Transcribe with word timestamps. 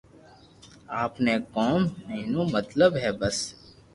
آپ 1.01 1.13
ني 1.23 1.33
ڪوم 1.55 1.79
ميون 2.07 2.47
مطلب 2.55 2.91
ھي 3.01 3.11
بس 3.19 3.37